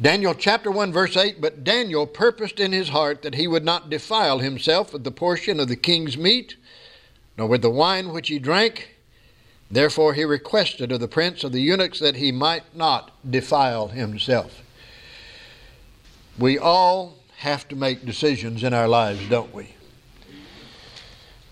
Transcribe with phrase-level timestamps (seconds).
[0.00, 3.90] Daniel chapter 1, verse 8 But Daniel purposed in his heart that he would not
[3.90, 6.56] defile himself with the portion of the king's meat,
[7.36, 8.96] nor with the wine which he drank.
[9.70, 14.62] Therefore he requested of the prince of the eunuchs that he might not defile himself.
[16.38, 19.74] We all have to make decisions in our lives, don't we?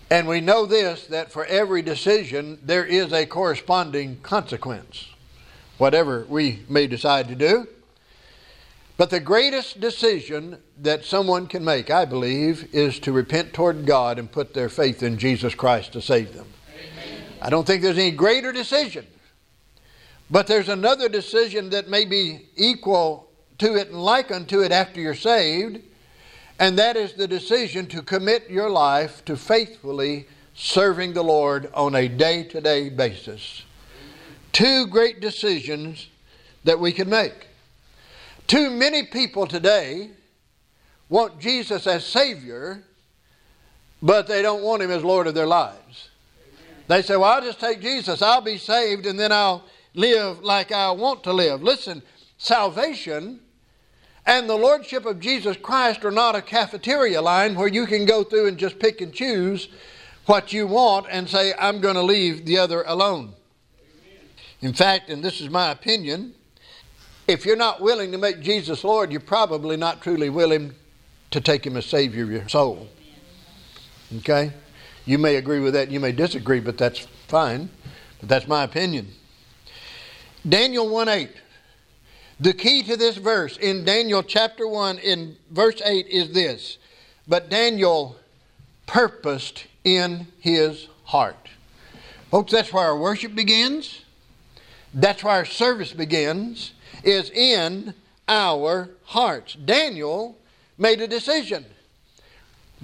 [0.09, 5.09] And we know this that for every decision there is a corresponding consequence,
[5.77, 7.67] whatever we may decide to do.
[8.99, 14.19] But the greatest decision that someone can make, I believe, is to repent toward God
[14.19, 16.47] and put their faith in Jesus Christ to save them.
[16.67, 17.23] Amen.
[17.41, 19.07] I don't think there's any greater decision.
[20.29, 24.99] But there's another decision that may be equal to it and like unto it after
[24.99, 25.81] you're saved,
[26.59, 31.95] and that is the decision to commit your life to faithfully serving the Lord on
[31.95, 33.63] a day to day basis.
[34.51, 36.09] Two great decisions
[36.65, 37.48] that we can make.
[38.49, 40.09] Too many people today
[41.07, 42.83] want Jesus as Savior,
[44.01, 46.09] but they don't want Him as Lord of their lives.
[46.87, 50.71] They say, Well, I'll just take Jesus, I'll be saved, and then I'll live like
[50.71, 51.61] I want to live.
[51.61, 52.01] Listen,
[52.39, 53.39] salvation
[54.25, 58.23] and the Lordship of Jesus Christ are not a cafeteria line where you can go
[58.23, 59.67] through and just pick and choose
[60.25, 63.33] what you want and say, I'm going to leave the other alone.
[64.59, 66.33] In fact, and this is my opinion,
[67.29, 70.73] if you're not willing to make Jesus Lord, you're probably not truly willing
[71.29, 72.87] to take Him as Savior of your soul.
[74.17, 74.51] Okay?
[75.05, 77.69] You may agree with that, you may disagree, but that's fine.
[78.19, 79.09] But that's my opinion.
[80.47, 81.29] Daniel 1 8.
[82.39, 86.79] The key to this verse in Daniel chapter 1, in verse 8, is this
[87.27, 88.15] But Daniel
[88.87, 91.49] purposed in his heart.
[92.31, 94.03] Folks, that's where our worship begins.
[94.93, 97.93] That's where our service begins is in
[98.27, 99.53] our hearts.
[99.53, 100.37] Daniel
[100.77, 101.65] made a decision.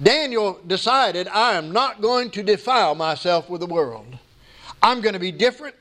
[0.02, 4.18] Daniel decided, I am not going to defile myself with the world.
[4.82, 5.74] I'm going to be different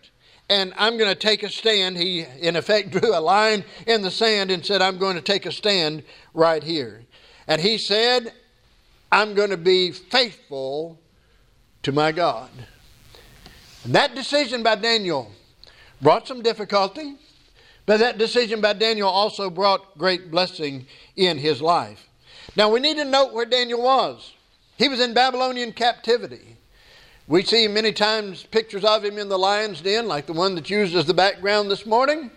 [0.49, 1.97] and I'm going to take a stand.
[1.97, 5.45] He, in effect, drew a line in the sand and said, I'm going to take
[5.45, 6.03] a stand
[6.33, 7.03] right here.
[7.47, 8.31] And he said,
[9.11, 10.99] I'm going to be faithful
[11.83, 12.49] to my God.
[13.83, 15.31] And that decision by Daniel
[16.01, 17.15] brought some difficulty.
[17.85, 22.07] But that decision by Daniel also brought great blessing in his life.
[22.55, 24.33] Now we need to note where Daniel was.
[24.77, 26.57] He was in Babylonian captivity.
[27.27, 30.69] We see many times pictures of him in the lion's den, like the one that's
[30.69, 32.31] used as the background this morning.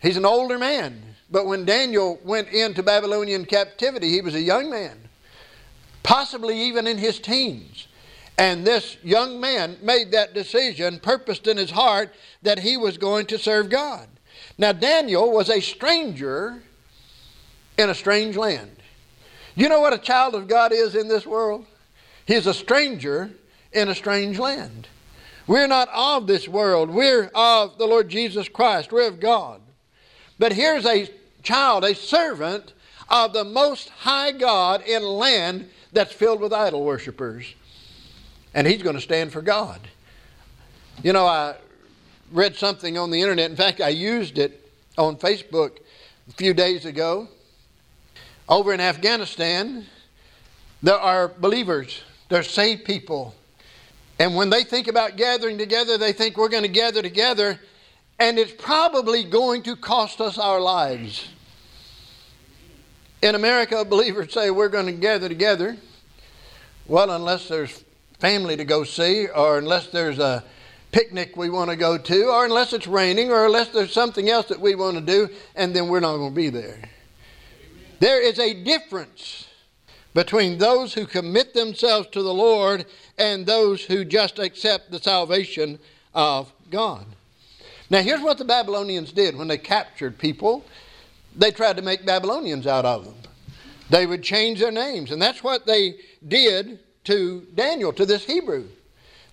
[0.00, 1.02] He's an older man.
[1.30, 4.96] But when Daniel went into Babylonian captivity, he was a young man,
[6.02, 7.88] possibly even in his teens.
[8.38, 13.26] And this young man made that decision, purposed in his heart that he was going
[13.26, 14.06] to serve God.
[14.58, 16.62] Now, Daniel was a stranger
[17.76, 18.70] in a strange land.
[19.54, 21.66] You know what a child of God is in this world?
[22.26, 23.30] He's a stranger
[23.72, 24.88] in a strange land.
[25.46, 29.60] We're not of this world, we're of the Lord Jesus Christ, we're of God.
[30.38, 31.08] But here's a
[31.42, 32.72] child, a servant
[33.08, 37.54] of the Most High God in a land that's filled with idol worshippers.
[38.52, 39.80] And he's going to stand for God.
[41.02, 41.56] You know, I
[42.32, 43.50] read something on the internet.
[43.50, 45.78] In fact, I used it on Facebook
[46.28, 47.28] a few days ago.
[48.48, 49.86] Over in Afghanistan,
[50.82, 53.34] there are believers, there are saved people.
[54.18, 57.60] And when they think about gathering together, they think we're going to gather together,
[58.18, 61.28] and it's probably going to cost us our lives.
[63.20, 65.76] In America, believers say we're going to gather together.
[66.86, 67.84] Well, unless there's
[68.18, 70.44] family to go see, or unless there's a
[70.96, 74.46] picnic we want to go to, or unless it's raining, or unless there's something else
[74.46, 76.80] that we want to do, and then we're not going to be there.
[78.00, 79.46] There is a difference
[80.14, 82.86] between those who commit themselves to the Lord
[83.18, 85.78] and those who just accept the salvation
[86.14, 87.04] of God.
[87.90, 90.64] Now, here's what the Babylonians did when they captured people
[91.36, 93.16] they tried to make Babylonians out of them.
[93.90, 95.96] They would change their names, and that's what they
[96.26, 98.68] did to Daniel, to this Hebrew.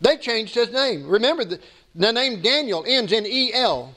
[0.03, 1.07] They changed his name.
[1.07, 1.59] Remember, the,
[1.95, 3.95] the name Daniel ends in El.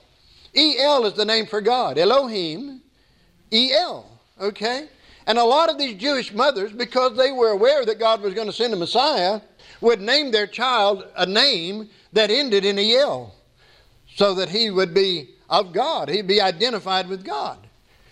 [0.54, 1.98] El is the name for God.
[1.98, 2.80] Elohim,
[3.52, 4.08] El.
[4.40, 4.88] Okay?
[5.26, 8.46] And a lot of these Jewish mothers, because they were aware that God was going
[8.46, 9.40] to send a Messiah,
[9.80, 13.34] would name their child a name that ended in El
[14.14, 16.08] so that he would be of God.
[16.08, 17.58] He'd be identified with God.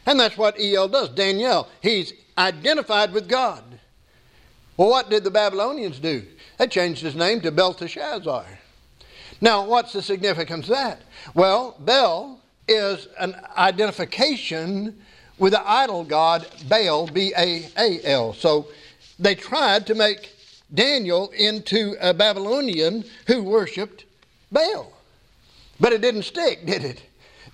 [0.05, 1.11] And that's what El does.
[1.11, 3.63] Daniel, he's identified with God.
[4.77, 6.25] Well, what did the Babylonians do?
[6.59, 8.47] They changed his name to Belteshazzar.
[9.41, 11.03] Now, what's the significance of that?
[11.35, 15.01] Well, Bel is an identification
[15.39, 18.33] with the idol god Baal, B A A L.
[18.33, 18.69] So
[19.19, 20.31] they tried to make
[20.73, 24.05] Daniel into a Babylonian who worshiped
[24.51, 24.93] Baal.
[25.81, 27.03] But it didn't stick, did it?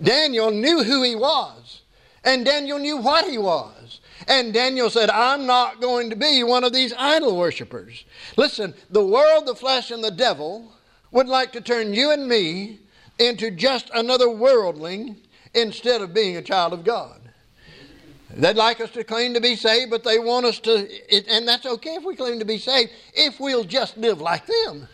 [0.03, 1.81] Daniel knew who he was,
[2.25, 4.00] and Daniel knew what he was.
[4.28, 8.05] And Daniel said, I'm not going to be one of these idol worshippers.
[8.37, 10.72] Listen, the world, the flesh, and the devil
[11.11, 12.78] would like to turn you and me
[13.19, 15.17] into just another worldling
[15.55, 17.20] instead of being a child of God.
[18.32, 20.88] They'd like us to claim to be saved, but they want us to,
[21.28, 24.87] and that's okay if we claim to be saved, if we'll just live like them.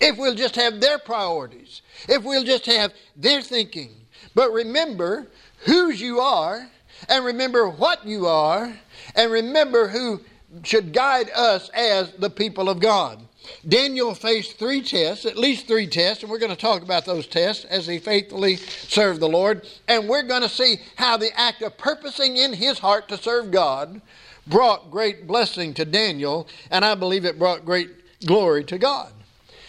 [0.00, 1.82] If we'll just have their priorities.
[2.08, 3.90] If we'll just have their thinking.
[4.34, 5.28] But remember
[5.64, 6.68] whose you are,
[7.08, 8.74] and remember what you are,
[9.14, 10.20] and remember who
[10.62, 13.20] should guide us as the people of God.
[13.66, 17.26] Daniel faced three tests, at least three tests, and we're going to talk about those
[17.26, 19.66] tests as he faithfully served the Lord.
[19.88, 23.50] And we're going to see how the act of purposing in his heart to serve
[23.50, 24.00] God
[24.46, 27.90] brought great blessing to Daniel, and I believe it brought great
[28.26, 29.12] glory to God.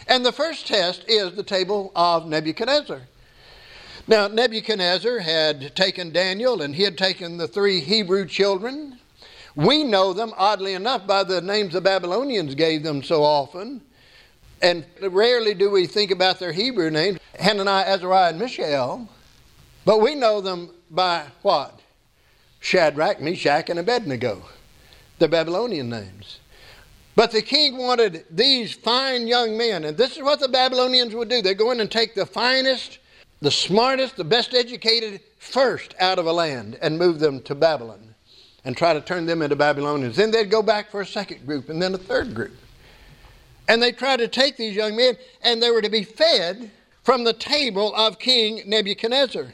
[0.08, 3.02] And the first test is the table of Nebuchadnezzar.
[4.12, 9.00] Now, Nebuchadnezzar had taken Daniel and he had taken the three Hebrew children
[9.56, 13.82] we know them, oddly enough, by the names the Babylonians gave them so often.
[14.62, 19.08] And rarely do we think about their Hebrew names, Hananiah, Azariah, and Mishael.
[19.86, 21.80] But we know them by what?
[22.60, 24.44] Shadrach, Meshach, and Abednego,
[25.20, 26.40] the Babylonian names.
[27.16, 31.30] But the king wanted these fine young men, and this is what the Babylonians would
[31.30, 31.42] do.
[31.42, 33.00] They'd go in and take the finest,
[33.42, 38.14] the smartest, the best educated first out of a land and move them to Babylon
[38.64, 40.16] and try to turn them into Babylonians.
[40.16, 42.56] Then they'd go back for a second group and then a third group.
[43.68, 46.70] And they tried to take these young men and they were to be fed
[47.04, 49.54] from the table of King Nebuchadnezzar.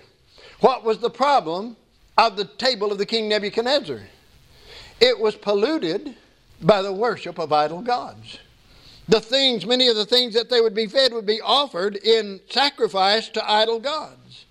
[0.59, 1.77] What was the problem
[2.17, 4.01] of the table of the King Nebuchadnezzar?
[4.99, 6.15] It was polluted
[6.61, 8.39] by the worship of idol gods.
[9.09, 12.41] The things, many of the things that they would be fed would be offered in
[12.49, 14.45] sacrifice to idol gods.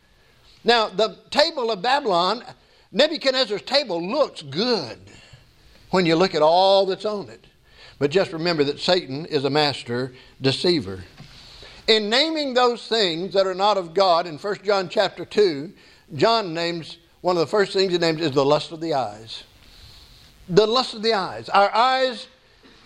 [0.65, 2.43] Now, the table of Babylon
[2.93, 4.99] Nebuchadnezzar's table looks good
[5.91, 7.47] when you look at all that's on it.
[7.99, 11.05] But just remember that Satan is a master deceiver.
[11.87, 15.73] In naming those things that are not of God in 1 John chapter 2,
[16.15, 19.45] John names one of the first things he names is the lust of the eyes.
[20.49, 21.49] The lust of the eyes.
[21.49, 22.29] Our eyes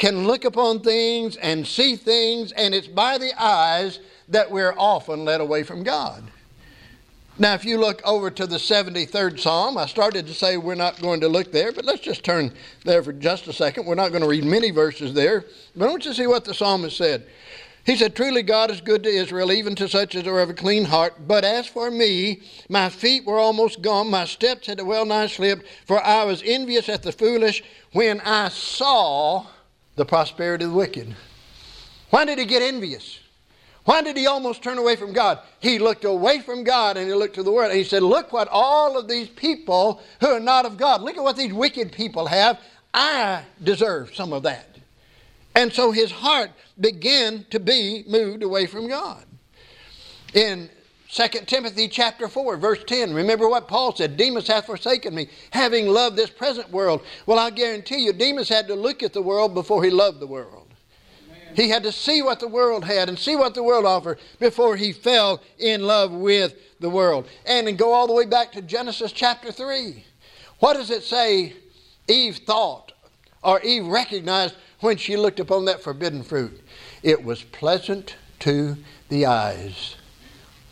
[0.00, 5.26] can look upon things and see things, and it's by the eyes that we're often
[5.26, 6.24] led away from God.
[7.38, 11.02] Now, if you look over to the 73rd Psalm, I started to say we're not
[11.02, 12.50] going to look there, but let's just turn
[12.82, 13.84] there for just a second.
[13.84, 15.44] We're not going to read many verses there,
[15.76, 17.26] but I want you to see what the psalmist said.
[17.84, 20.54] He said, Truly God is good to Israel, even to such as are of a
[20.54, 21.28] clean heart.
[21.28, 25.66] But as for me, my feet were almost gone, my steps had well nigh slipped,
[25.84, 27.62] for I was envious at the foolish
[27.92, 29.44] when I saw
[30.00, 31.14] the prosperity of the wicked.
[32.08, 33.20] Why did he get envious?
[33.84, 35.40] Why did he almost turn away from God?
[35.60, 38.32] He looked away from God and he looked to the world and he said, Look
[38.32, 41.92] what all of these people who are not of God, look at what these wicked
[41.92, 42.58] people have.
[42.94, 44.78] I deserve some of that.
[45.54, 46.50] And so his heart
[46.80, 49.22] began to be moved away from God.
[50.32, 50.70] In
[51.12, 55.88] 2 Timothy chapter 4, verse 10, remember what Paul said Demas hath forsaken me, having
[55.88, 57.02] loved this present world.
[57.26, 60.28] Well, I guarantee you, Demas had to look at the world before he loved the
[60.28, 60.68] world.
[61.56, 64.76] He had to see what the world had and see what the world offered before
[64.76, 67.26] he fell in love with the world.
[67.44, 70.04] And then go all the way back to Genesis chapter 3.
[70.60, 71.54] What does it say
[72.06, 72.92] Eve thought
[73.42, 76.60] or Eve recognized when she looked upon that forbidden fruit?
[77.02, 78.76] It was pleasant to
[79.08, 79.96] the eyes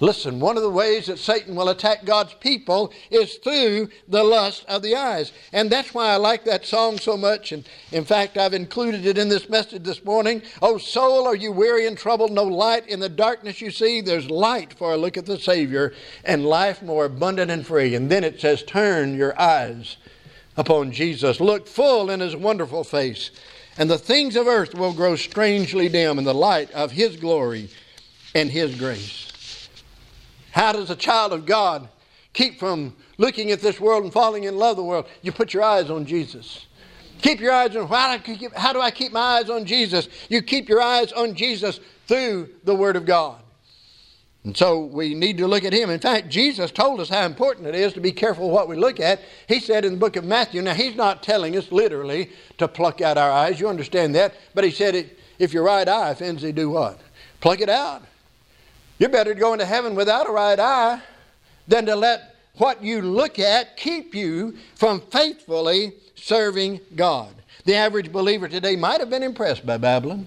[0.01, 4.65] Listen, one of the ways that Satan will attack God's people is through the lust
[4.69, 5.33] of the eyes.
[5.53, 7.51] And that's why I like that song so much.
[7.51, 10.43] And in fact, I've included it in this message this morning.
[10.63, 12.31] Oh, soul, are you weary and troubled?
[12.31, 14.01] No light in the darkness you see.
[14.01, 15.93] There's light for a look at the Savior
[16.25, 17.97] and life more abundant and free.
[17.97, 19.97] And then it says, Turn your eyes
[20.57, 21.41] upon Jesus.
[21.41, 23.33] Look full in his wonderful face.
[23.77, 27.69] And the things of earth will grow strangely dim in the light of his glory
[28.35, 29.28] and his grace.
[30.53, 31.89] How does a child of God
[32.33, 35.07] keep from looking at this world and falling in love with the world?
[35.23, 36.67] You put your eyes on Jesus.
[37.21, 40.09] Keep your eyes on how do, keep, how do I keep my eyes on Jesus?
[40.29, 43.41] You keep your eyes on Jesus through the Word of God.
[44.45, 45.91] And so we need to look at Him.
[45.91, 49.01] In fact, Jesus told us how important it is to be careful what we look
[49.01, 49.21] at.
[49.49, 53.01] He said in the book of Matthew, now He's not telling us literally to pluck
[53.01, 56.53] out our eyes, you understand that, but He said, if your right eye offends thee,
[56.53, 57.01] do what?
[57.41, 58.03] Pluck it out.
[58.99, 61.01] You're better to go into heaven without a right eye
[61.69, 67.33] than to let what you look at keep you from faithfully serving God.
[67.65, 70.27] The average believer today might have been impressed by Babylon.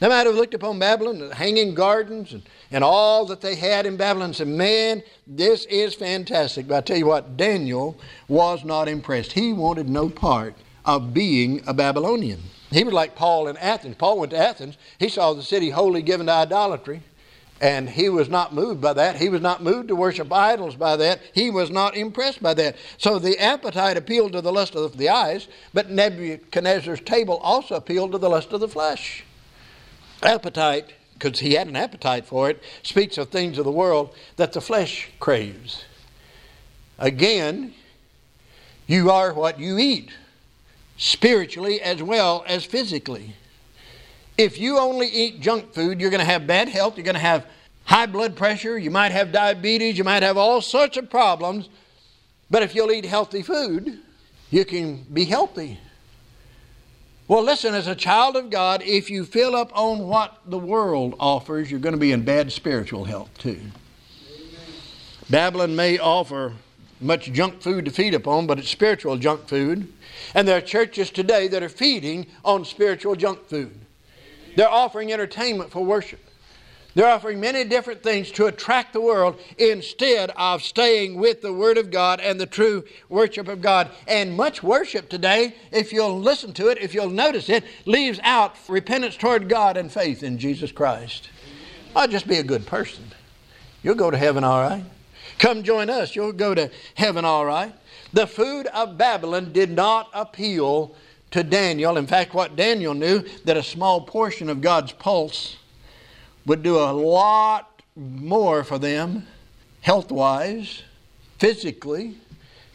[0.00, 3.84] They might have looked upon Babylon, the hanging gardens, and, and all that they had
[3.84, 6.66] in Babylon and said, Man, this is fantastic.
[6.66, 9.32] But I tell you what, Daniel was not impressed.
[9.32, 10.54] He wanted no part
[10.86, 12.40] of being a Babylonian.
[12.70, 13.96] He was like Paul in Athens.
[13.96, 14.78] Paul went to Athens.
[14.98, 17.02] He saw the city wholly given to idolatry.
[17.60, 19.16] And he was not moved by that.
[19.16, 21.20] He was not moved to worship idols by that.
[21.34, 22.76] He was not impressed by that.
[22.96, 28.12] So the appetite appealed to the lust of the eyes, but Nebuchadnezzar's table also appealed
[28.12, 29.24] to the lust of the flesh.
[30.22, 34.54] Appetite, because he had an appetite for it, speaks of things of the world that
[34.54, 35.84] the flesh craves.
[36.98, 37.74] Again,
[38.86, 40.10] you are what you eat,
[40.96, 43.34] spiritually as well as physically.
[44.40, 47.20] If you only eat junk food, you're going to have bad health, you're going to
[47.20, 47.44] have
[47.84, 51.68] high blood pressure, you might have diabetes, you might have all sorts of problems.
[52.50, 53.98] But if you'll eat healthy food,
[54.50, 55.78] you can be healthy.
[57.28, 61.16] Well, listen, as a child of God, if you fill up on what the world
[61.20, 63.60] offers, you're going to be in bad spiritual health too.
[63.60, 63.70] Amen.
[65.28, 66.54] Babylon may offer
[66.98, 69.92] much junk food to feed upon, but it's spiritual junk food.
[70.34, 73.78] And there are churches today that are feeding on spiritual junk food.
[74.56, 76.20] They're offering entertainment for worship.
[76.94, 81.78] They're offering many different things to attract the world instead of staying with the Word
[81.78, 83.90] of God and the true worship of God.
[84.08, 88.56] And much worship today, if you'll listen to it, if you'll notice it, leaves out
[88.68, 91.30] repentance toward God and faith in Jesus Christ.
[91.94, 93.04] I'll just be a good person.
[93.82, 94.84] You'll go to heaven all right.
[95.38, 96.16] Come join us.
[96.16, 97.72] You'll go to heaven all right.
[98.12, 100.94] The food of Babylon did not appeal
[101.30, 101.96] to Daniel.
[101.96, 105.56] In fact, what Daniel knew that a small portion of God's pulse
[106.46, 109.26] would do a lot more for them
[109.82, 110.82] health wise,
[111.38, 112.16] physically,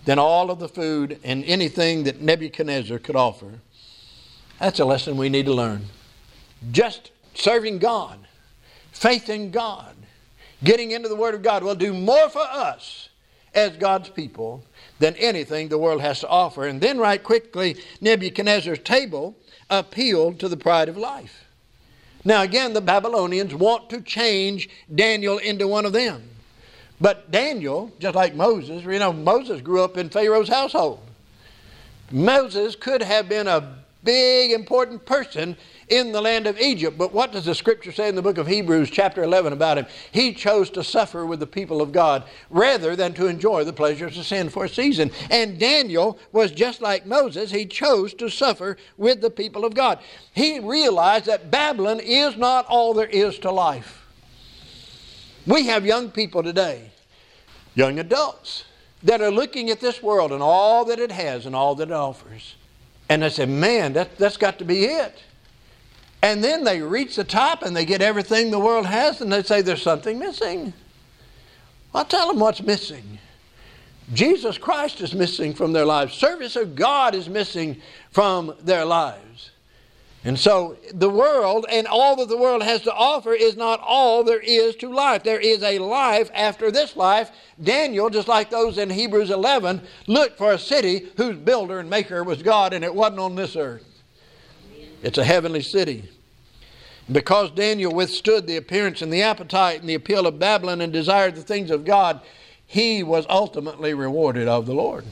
[0.05, 3.59] than all of the food and anything that Nebuchadnezzar could offer.
[4.59, 5.85] That's a lesson we need to learn.
[6.71, 8.19] Just serving God,
[8.91, 9.95] faith in God,
[10.63, 13.09] getting into the Word of God will do more for us
[13.53, 14.63] as God's people
[14.99, 16.65] than anything the world has to offer.
[16.65, 19.35] And then, right quickly, Nebuchadnezzar's table
[19.69, 21.45] appealed to the pride of life.
[22.23, 26.23] Now, again, the Babylonians want to change Daniel into one of them.
[26.99, 30.99] But Daniel, just like Moses, you know, Moses grew up in Pharaoh's household.
[32.11, 35.57] Moses could have been a big, important person
[35.89, 36.97] in the land of Egypt.
[36.97, 39.87] But what does the scripture say in the book of Hebrews, chapter 11, about him?
[40.11, 44.17] He chose to suffer with the people of God rather than to enjoy the pleasures
[44.17, 45.11] of sin for a season.
[45.29, 47.51] And Daniel was just like Moses.
[47.51, 49.99] He chose to suffer with the people of God.
[50.33, 54.03] He realized that Babylon is not all there is to life.
[55.45, 56.91] We have young people today,
[57.75, 58.63] young adults,
[59.03, 61.93] that are looking at this world and all that it has and all that it
[61.93, 62.55] offers.
[63.09, 65.23] And they say, man, that, that's got to be it.
[66.21, 69.43] And then they reach the top and they get everything the world has and they
[69.43, 70.73] say there's something missing.
[71.93, 73.19] I'll tell them what's missing.
[74.13, 76.13] Jesus Christ is missing from their lives.
[76.13, 77.81] Service of God is missing
[78.11, 79.24] from their lives.
[80.25, 84.23] And so the world and all that the world has to offer is not all
[84.23, 85.23] there is to life.
[85.23, 87.29] There is a life after this life.
[87.61, 92.23] Daniel, just like those in Hebrews 11, looked for a city whose builder and maker
[92.23, 93.85] was God and it wasn't on this earth.
[95.03, 96.09] It's a heavenly city.
[97.11, 101.35] Because Daniel withstood the appearance and the appetite and the appeal of Babylon and desired
[101.35, 102.19] the things of God,
[102.65, 105.05] he was ultimately rewarded of the Lord.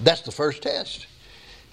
[0.00, 1.06] That's the first test.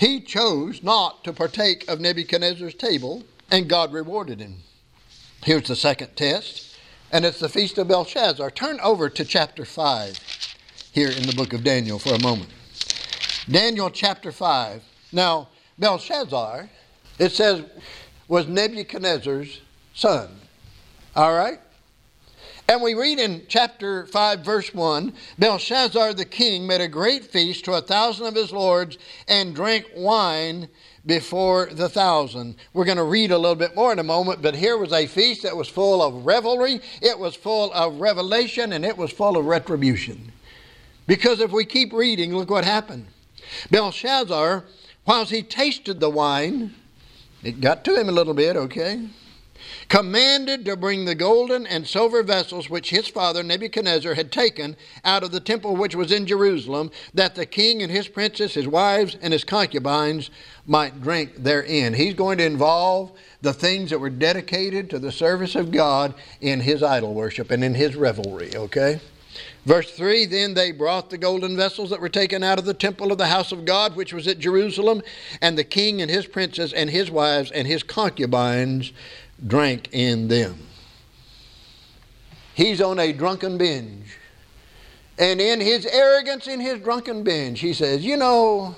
[0.04, 4.56] He chose not to partake of Nebuchadnezzar's table, and God rewarded him.
[5.46, 6.78] Here's the second test,
[7.10, 8.52] and it's the Feast of Belshazzar.
[8.52, 10.20] Turn over to chapter 5
[10.92, 12.50] here in the book of Daniel for a moment.
[13.50, 14.84] Daniel chapter 5.
[15.14, 15.48] Now,
[15.80, 16.70] Belshazzar,
[17.18, 17.64] it says,
[18.28, 19.62] was Nebuchadnezzar's
[19.94, 20.28] son.
[21.16, 21.62] All right?
[22.68, 27.66] And we read in chapter 5, verse 1 Belshazzar the king made a great feast
[27.66, 30.70] to a thousand of his lords and drank wine
[31.06, 32.56] before the thousand.
[32.74, 35.08] We're going to read a little bit more in a moment, but here was a
[35.08, 39.36] feast that was full of revelry, it was full of revelation, and it was full
[39.36, 40.32] of retribution.
[41.06, 43.08] Because if we keep reading, look what happened.
[43.72, 44.64] Belshazzar,
[45.06, 46.74] whilst he tasted the wine,
[47.44, 49.02] it got to him a little bit, okay?
[49.90, 55.24] Commanded to bring the golden and silver vessels which his father Nebuchadnezzar had taken out
[55.24, 59.18] of the temple which was in Jerusalem, that the king and his princes, his wives,
[59.22, 60.30] and his concubines
[60.66, 61.94] might drink therein.
[61.94, 63.12] He's going to involve
[63.42, 67.64] the things that were dedicated to the service of God in his idol worship and
[67.64, 69.00] in his revelry, okay?
[69.66, 73.12] Verse 3 Then they brought the golden vessels that were taken out of the temple
[73.12, 75.02] of the house of God, which was at Jerusalem,
[75.42, 78.92] and the king and his princes and his wives and his concubines
[79.46, 80.58] drank in them.
[82.54, 84.18] He's on a drunken binge.
[85.18, 88.76] And in his arrogance, in his drunken binge, he says, You know,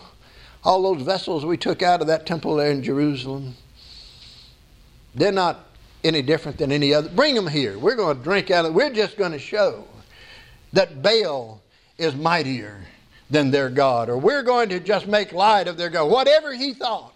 [0.63, 3.55] all those vessels we took out of that temple there in Jerusalem,
[5.13, 5.65] they're not
[6.03, 7.09] any different than any other.
[7.09, 7.77] Bring them here.
[7.79, 8.73] We're going to drink out of.
[8.73, 9.85] We're just going to show
[10.73, 11.61] that Baal
[11.97, 12.81] is mightier
[13.29, 16.11] than their God, or we're going to just make light of their God.
[16.11, 17.14] Whatever he thought,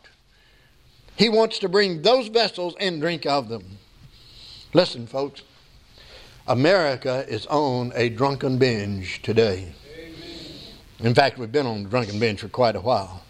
[1.19, 3.77] he wants to bring those vessels and drink of them.
[4.73, 5.41] Listen, folks,
[6.47, 9.73] America is on a drunken binge today.
[10.99, 13.21] In fact, we've been on a drunken binge for quite a while.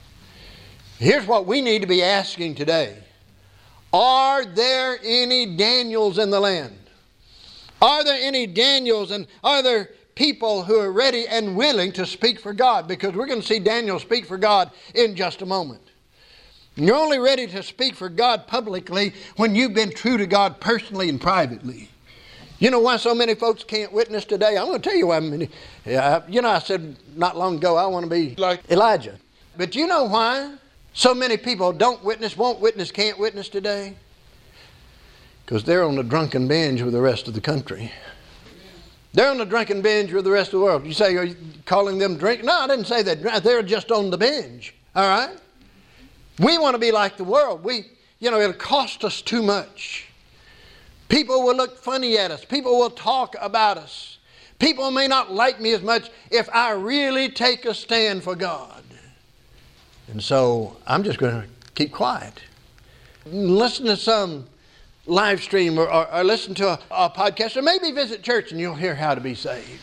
[0.99, 2.95] Here's what we need to be asking today
[3.91, 6.77] Are there any Daniels in the land?
[7.81, 12.39] Are there any Daniels and are there people who are ready and willing to speak
[12.39, 12.87] for God?
[12.87, 15.88] Because we're going to see Daniel speak for God in just a moment.
[16.85, 21.09] You're only ready to speak for God publicly when you've been true to God personally
[21.09, 21.89] and privately.
[22.59, 24.57] You know why so many folks can't witness today?
[24.57, 25.49] I'm going to tell you why many.
[25.85, 29.17] Yeah, you know, I said not long ago I want to be like Elijah.
[29.57, 30.55] But you know why
[30.93, 33.95] so many people don't witness, won't witness, can't witness today?
[35.45, 37.91] Because they're on the drunken binge with the rest of the country.
[39.13, 40.85] They're on the drunken binge with the rest of the world.
[40.85, 42.43] You say, are you calling them drink?
[42.43, 43.43] No, I didn't say that.
[43.43, 44.75] They're just on the binge.
[44.95, 45.35] All right?
[46.39, 47.63] We want to be like the world.
[47.63, 47.85] We,
[48.19, 50.07] you know, it'll cost us too much.
[51.09, 52.45] People will look funny at us.
[52.45, 54.19] People will talk about us.
[54.57, 58.83] People may not like me as much if I really take a stand for God.
[60.07, 62.41] And so I'm just going to keep quiet.
[63.25, 64.47] Listen to some
[65.05, 68.59] live stream or, or, or listen to a, a, podcast or maybe visit church and
[68.59, 69.81] you'll hear how to be saved.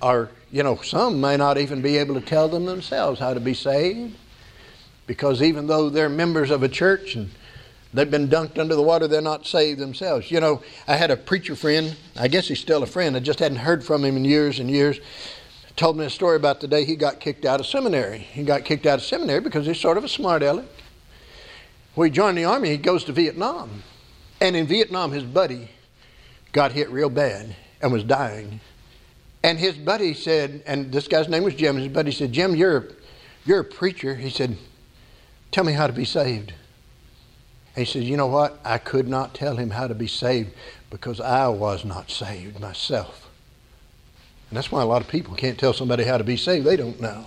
[0.00, 3.40] Or, you know, some may not even be able to tell them themselves how to
[3.40, 4.16] be saved
[5.08, 7.30] because even though they're members of a church and
[7.94, 10.30] They've been dunked under the water, they're not saved themselves.
[10.30, 13.38] You know, I had a preacher friend, I guess he's still a friend, I just
[13.38, 15.00] hadn't heard from him in years and years.
[15.74, 18.18] Told me a story about the day he got kicked out of seminary.
[18.18, 20.66] He got kicked out of seminary because he's sort of a smart aleck.
[21.94, 23.84] When he joined the army, he goes to Vietnam.
[24.40, 25.70] And in Vietnam, his buddy
[26.52, 28.60] got hit real bad and was dying.
[29.44, 32.88] And his buddy said, and this guy's name was Jim, his buddy said, Jim, you're,
[33.46, 34.16] you're a preacher.
[34.16, 34.58] He said,
[35.50, 36.52] Tell me how to be saved.
[37.74, 38.58] He says, You know what?
[38.64, 40.50] I could not tell him how to be saved
[40.90, 43.28] because I was not saved myself.
[44.50, 46.66] And that's why a lot of people can't tell somebody how to be saved.
[46.66, 47.26] They don't know.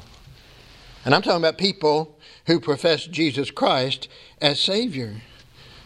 [1.05, 4.07] And I'm talking about people who profess Jesus Christ
[4.41, 5.21] as Savior.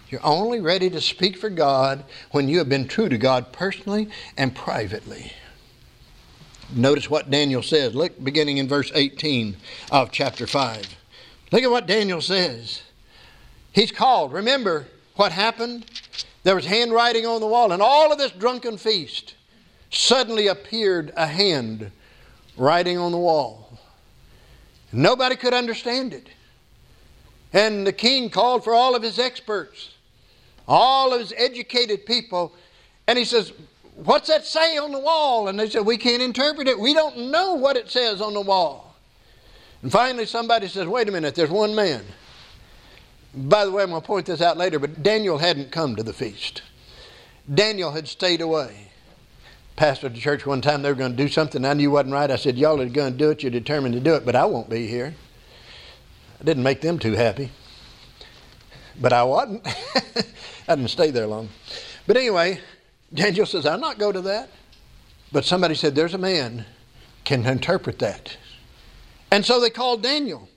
[0.09, 4.09] You're only ready to speak for God when you have been true to God personally
[4.37, 5.33] and privately.
[6.73, 7.95] Notice what Daniel says.
[7.95, 9.57] Look, beginning in verse 18
[9.91, 10.95] of chapter 5.
[11.55, 12.81] Look at what Daniel says.
[13.71, 14.33] He's called.
[14.33, 15.85] Remember what happened?
[16.43, 19.35] There was handwriting on the wall, and all of this drunken feast
[19.89, 21.91] suddenly appeared a hand
[22.57, 23.79] writing on the wall.
[24.91, 26.27] Nobody could understand it.
[27.53, 29.93] And the king called for all of his experts,
[30.67, 32.51] all of his educated people,
[33.07, 33.53] and he says,
[33.95, 35.47] What's that say on the wall?
[35.47, 36.77] And they said, We can't interpret it.
[36.77, 38.84] We don't know what it says on the wall.
[39.85, 42.03] And finally, somebody says, Wait a minute, there's one man.
[43.35, 46.01] By the way, I'm going to point this out later, but Daniel hadn't come to
[46.01, 46.63] the feast.
[47.53, 48.87] Daniel had stayed away.
[49.75, 52.15] Pastor at the church one time, they were going to do something I knew wasn't
[52.15, 52.31] right.
[52.31, 54.45] I said, Y'all are going to do it, you're determined to do it, but I
[54.45, 55.13] won't be here.
[56.41, 57.51] I didn't make them too happy.
[58.99, 59.67] But I wasn't.
[60.67, 61.49] I didn't stay there long.
[62.07, 62.59] But anyway,
[63.13, 64.49] Daniel says, I'll not go to that.
[65.31, 66.65] But somebody said, There's a man
[67.23, 68.35] can interpret that.
[69.31, 70.47] And so they called Daniel.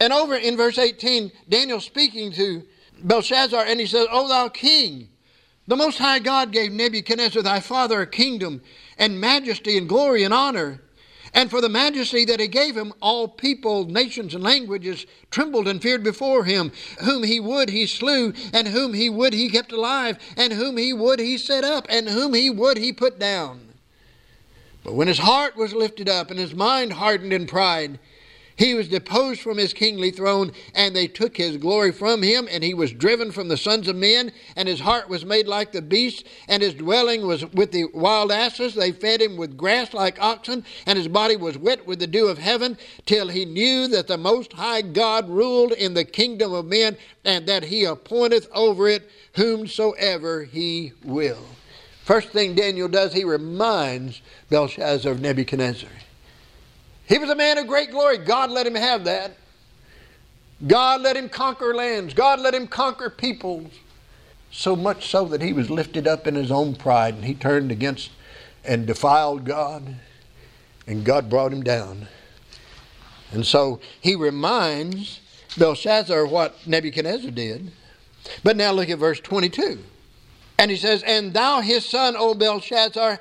[0.00, 2.64] And over in verse 18, Daniel speaking to
[3.02, 5.08] Belshazzar, and he says, O thou king,
[5.66, 8.62] the Most High God gave Nebuchadnezzar thy father a kingdom
[8.98, 10.82] and majesty and glory and honor.
[11.32, 15.82] And for the majesty that he gave him, all people, nations, and languages trembled and
[15.82, 16.70] feared before him.
[17.00, 20.92] Whom he would, he slew, and whom he would, he kept alive, and whom he
[20.92, 23.63] would, he set up, and whom he would, he put down.
[24.84, 27.98] But when his heart was lifted up, and his mind hardened in pride,
[28.56, 32.62] he was deposed from his kingly throne, and they took his glory from him, and
[32.62, 35.82] he was driven from the sons of men, and his heart was made like the
[35.82, 38.74] beasts, and his dwelling was with the wild asses.
[38.74, 42.28] They fed him with grass like oxen, and his body was wet with the dew
[42.28, 46.66] of heaven, till he knew that the Most High God ruled in the kingdom of
[46.66, 51.44] men, and that he appointeth over it whomsoever he will.
[52.04, 55.88] First thing Daniel does, he reminds Belshazzar of Nebuchadnezzar.
[57.06, 58.18] He was a man of great glory.
[58.18, 59.38] God let him have that.
[60.66, 62.12] God let him conquer lands.
[62.12, 63.72] God let him conquer peoples.
[64.50, 67.72] So much so that he was lifted up in his own pride and he turned
[67.72, 68.10] against
[68.64, 69.96] and defiled God.
[70.86, 72.08] And God brought him down.
[73.32, 75.20] And so he reminds
[75.56, 77.72] Belshazzar what Nebuchadnezzar did.
[78.42, 79.82] But now look at verse 22.
[80.58, 83.18] And he says, And thou, his son, O Belshazzar,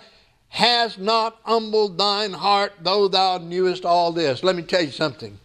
[0.49, 4.43] has not humbled thine heart, though thou knewest all this.
[4.43, 5.39] Let me tell you something.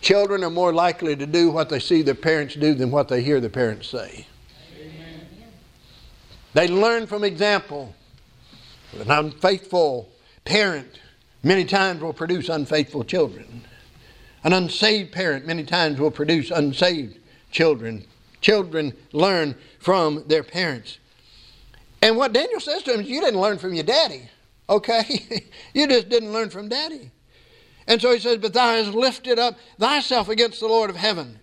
[0.00, 3.22] Children are more likely to do what they see their parents do than what they
[3.22, 4.26] hear their parents say.
[4.80, 5.26] Amen.
[6.54, 7.94] They learn from example.
[8.98, 10.08] An unfaithful
[10.44, 11.00] parent
[11.42, 13.64] many times will produce unfaithful children.
[14.44, 17.18] An unsaved parent many times will produce unsaved
[17.50, 18.04] children.
[18.40, 20.98] Children learn from their parents.
[22.02, 24.28] And what Daniel says to him is, You didn't learn from your daddy,
[24.68, 25.04] okay?
[25.74, 27.10] you just didn't learn from daddy.
[27.86, 31.40] And so he says, But thou hast lifted up thyself against the Lord of heaven.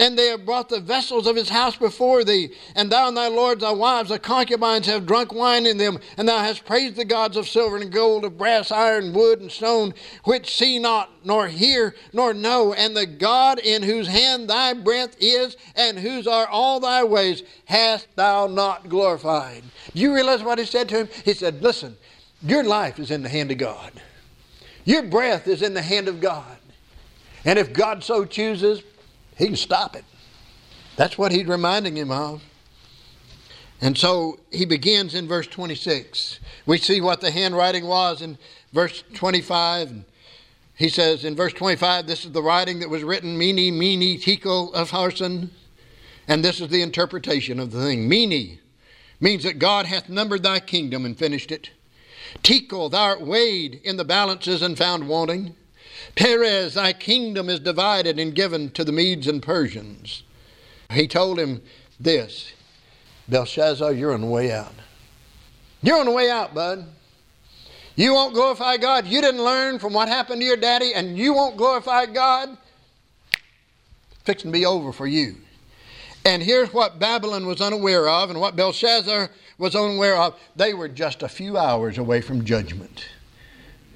[0.00, 3.26] And they have brought the vessels of his house before thee, and thou and thy
[3.26, 7.04] lords, thy wives, thy concubines have drunk wine in them, and thou hast praised the
[7.04, 11.48] gods of silver and gold, of brass, iron, wood, and stone, which see not, nor
[11.48, 16.46] hear, nor know, and the God in whose hand thy breath is, and whose are
[16.46, 19.64] all thy ways, hast thou not glorified.
[19.94, 21.08] Do you realize what he said to him?
[21.24, 21.96] He said, Listen,
[22.42, 23.92] your life is in the hand of God.
[24.84, 26.56] Your breath is in the hand of God.
[27.44, 28.82] And if God so chooses,
[29.38, 30.04] He can stop it.
[30.96, 32.42] That's what He's reminding him of.
[33.80, 36.40] And so he begins in verse 26.
[36.66, 38.38] We see what the handwriting was in
[38.72, 39.90] verse 25.
[39.90, 40.04] And
[40.74, 44.72] he says in verse 25, This is the writing that was written, Mene, Mene, Tekel
[44.74, 45.50] Upharsin.
[46.26, 48.08] And this is the interpretation of the thing.
[48.08, 48.58] Mene
[49.20, 51.70] means that God hath numbered thy kingdom and finished it.
[52.42, 55.54] Tekel, thou art weighed in the balances and found wanting.
[56.14, 60.22] Peres, thy kingdom is divided and given to the Medes and Persians.
[60.90, 61.62] He told him
[62.00, 62.52] this
[63.28, 64.74] Belshazzar, you're on the way out.
[65.82, 66.86] You're on the way out, bud.
[67.94, 69.06] You won't glorify God.
[69.06, 72.56] You didn't learn from what happened to your daddy, and you won't glorify God.
[74.24, 75.36] Fixing to be over for you.
[76.24, 80.88] And here's what Babylon was unaware of, and what Belshazzar was unaware of, they were
[80.88, 83.04] just a few hours away from judgment.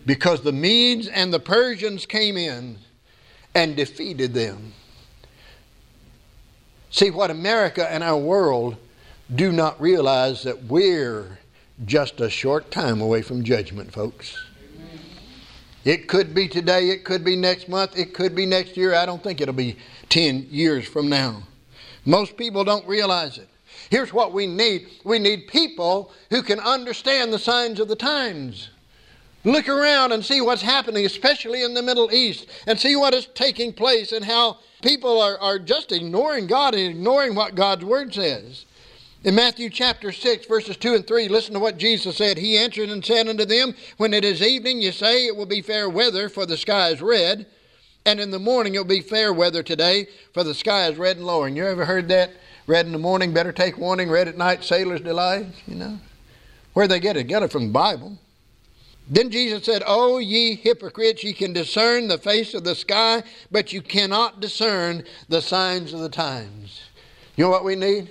[0.04, 2.78] Because the Medes and the Persians came in
[3.54, 4.72] and defeated them.
[6.90, 8.76] See, what America and our world
[9.34, 11.38] do not realize that we're
[11.84, 14.36] just a short time away from judgment, folks.
[15.84, 18.94] It could be today, it could be next month, it could be next year.
[18.94, 19.76] I don't think it'll be
[20.10, 21.42] 10 years from now.
[22.04, 23.48] Most people don't realize it.
[23.90, 28.70] Here's what we need we need people who can understand the signs of the times.
[29.44, 33.26] Look around and see what's happening, especially in the Middle East, and see what is
[33.35, 38.14] taking place and how people are, are just ignoring God and ignoring what God's Word
[38.14, 38.66] says.
[39.24, 42.38] In Matthew chapter 6, verses 2 and 3, listen to what Jesus said.
[42.38, 45.62] He answered and said unto them, When it is evening, you say it will be
[45.62, 47.46] fair weather, for the sky is red.
[48.05, 51.18] And in the morning, it will be fair weather today, for the sky is red
[51.18, 51.55] and lowering.
[51.55, 52.33] You ever heard that?
[52.66, 54.11] Red in the morning, better take warning.
[54.11, 55.46] Red at night, sailor's delight.
[55.66, 55.98] You know,
[56.72, 57.24] where they get it?
[57.24, 58.18] Get it from the Bible.
[59.12, 63.70] Then Jesus said, "O ye hypocrites, ye can discern the face of the sky, but
[63.70, 66.81] you cannot discern the signs of the times."
[67.37, 68.09] You know what we need?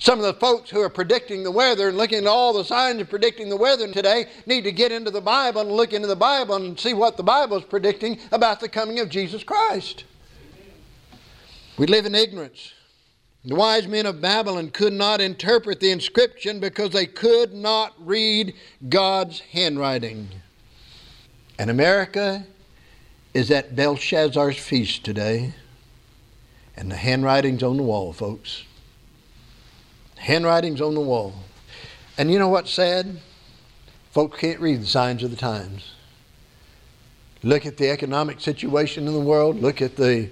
[0.00, 3.00] Some of the folks who are predicting the weather and looking at all the signs
[3.00, 6.16] of predicting the weather today need to get into the Bible and look into the
[6.16, 10.02] Bible and see what the Bible is predicting about the coming of Jesus Christ.
[11.76, 12.72] We live in ignorance.
[13.48, 18.52] The wise men of Babylon could not interpret the inscription because they could not read
[18.90, 20.28] God's handwriting.
[21.58, 22.44] And America
[23.32, 25.54] is at Belshazzar's feast today.
[26.76, 28.64] And the handwriting's on the wall, folks.
[30.18, 31.32] Handwriting's on the wall.
[32.18, 33.18] And you know what's sad?
[34.10, 35.92] Folks can't read the signs of the times.
[37.42, 39.62] Look at the economic situation in the world.
[39.62, 40.28] Look at the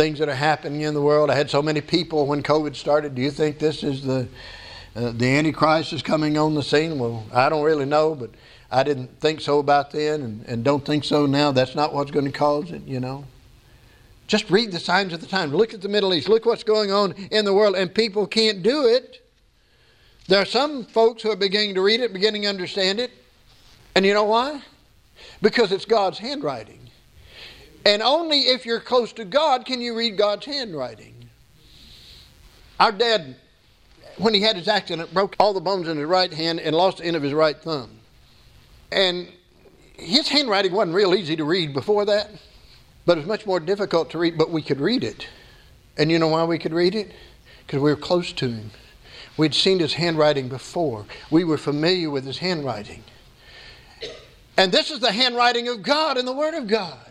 [0.00, 1.28] things that are happening in the world.
[1.28, 3.14] I had so many people when COVID started.
[3.14, 4.28] Do you think this is the
[4.96, 6.98] uh, the Antichrist is coming on the scene?
[6.98, 8.30] Well, I don't really know, but
[8.70, 11.52] I didn't think so about then and, and don't think so now.
[11.52, 13.26] That's not what's going to cause it, you know.
[14.26, 15.54] Just read the signs of the time.
[15.54, 16.30] Look at the Middle East.
[16.30, 19.22] Look what's going on in the world, and people can't do it.
[20.28, 23.10] There are some folks who are beginning to read it, beginning to understand it.
[23.94, 24.62] And you know why?
[25.42, 26.79] Because it's God's handwriting.
[27.84, 31.14] And only if you're close to God can you read God's handwriting.
[32.78, 33.36] Our dad
[34.20, 36.98] when he had his accident, broke all the bones in his right hand and lost
[36.98, 37.90] the end of his right thumb.
[38.92, 39.28] And
[39.94, 42.30] his handwriting wasn't real easy to read before that,
[43.06, 45.28] but it was much more difficult to read, but we could read it.
[45.96, 47.12] And you know why we could read it?
[47.66, 48.70] Because we were close to him.
[49.36, 51.06] We'd seen his handwriting before.
[51.30, 53.04] We were familiar with his handwriting.
[54.56, 57.09] And this is the handwriting of God and the Word of God.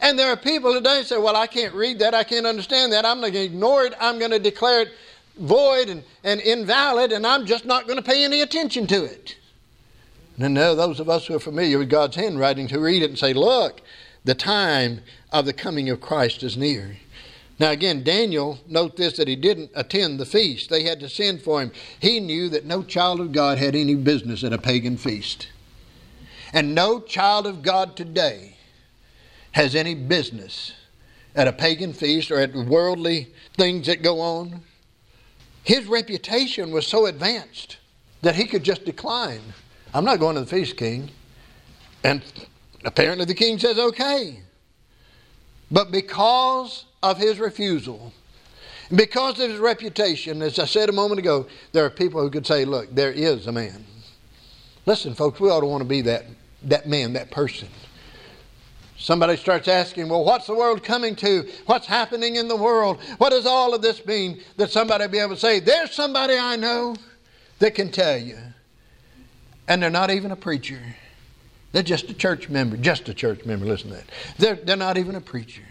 [0.00, 2.14] And there are people today say, Well, I can't read that.
[2.14, 3.04] I can't understand that.
[3.04, 3.94] I'm going to ignore it.
[4.00, 4.92] I'm going to declare it
[5.36, 9.36] void and, and invalid, and I'm just not going to pay any attention to it.
[10.38, 13.18] There are those of us who are familiar with God's handwriting who read it and
[13.18, 13.80] say, Look,
[14.24, 15.00] the time
[15.32, 16.96] of the coming of Christ is near.
[17.60, 20.70] Now, again, Daniel, note this that he didn't attend the feast.
[20.70, 21.70] They had to send for him.
[22.00, 25.48] He knew that no child of God had any business at a pagan feast.
[26.52, 28.53] And no child of God today
[29.54, 30.72] has any business
[31.36, 34.60] at a pagan feast or at worldly things that go on.
[35.62, 37.78] His reputation was so advanced
[38.22, 39.40] that he could just decline.
[39.94, 41.08] I'm not going to the feast, king.
[42.02, 42.22] And
[42.84, 44.40] apparently the king says, okay.
[45.70, 48.12] But because of his refusal,
[48.92, 52.46] because of his reputation, as I said a moment ago, there are people who could
[52.46, 53.84] say, look, there is a man.
[54.84, 56.24] Listen, folks, we ought to want to be that,
[56.64, 57.68] that man, that person.
[59.04, 61.46] Somebody starts asking, well, what's the world coming to?
[61.66, 63.02] What's happening in the world?
[63.18, 64.40] What does all of this mean?
[64.56, 66.96] That somebody be able to say, there's somebody I know
[67.58, 68.38] that can tell you.
[69.68, 70.80] And they're not even a preacher.
[71.72, 74.06] They're just a church member, just a church member, listen to that.
[74.38, 75.64] They're, they're not even a preacher.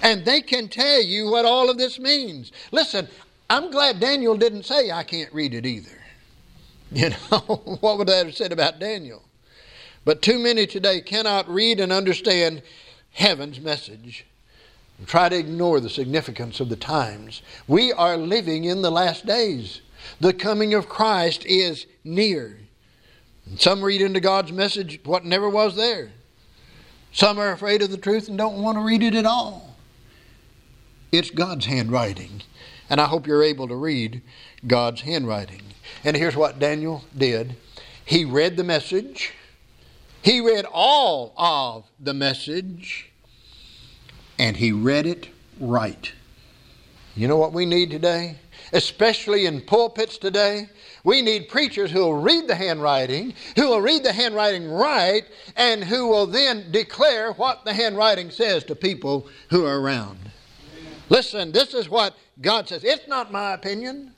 [0.00, 2.50] And they can tell you what all of this means.
[2.72, 3.06] Listen,
[3.48, 5.90] I'm glad Daniel didn't say, I can't read it either.
[6.94, 7.38] You know,
[7.80, 9.22] what would that have said about Daniel?
[10.04, 12.62] But too many today cannot read and understand
[13.12, 14.26] heaven's message.
[15.06, 17.42] Try to ignore the significance of the times.
[17.66, 19.80] We are living in the last days.
[20.20, 22.58] The coming of Christ is near.
[23.56, 26.12] Some read into God's message what never was there.
[27.12, 29.76] Some are afraid of the truth and don't want to read it at all.
[31.10, 32.42] It's God's handwriting.
[32.88, 34.22] And I hope you're able to read
[34.66, 35.62] God's handwriting.
[36.04, 37.56] And here's what Daniel did
[38.04, 39.32] he read the message,
[40.22, 43.10] he read all of the message,
[44.38, 45.28] and he read it
[45.60, 46.12] right.
[47.14, 48.36] You know what we need today?
[48.72, 50.68] Especially in pulpits today,
[51.04, 55.24] we need preachers who will read the handwriting, who will read the handwriting right,
[55.56, 60.18] and who will then declare what the handwriting says to people who are around.
[61.08, 62.84] Listen, this is what God says.
[62.84, 64.14] It's not my opinion.